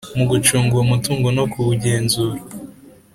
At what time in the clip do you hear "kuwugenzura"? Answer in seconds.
1.51-2.39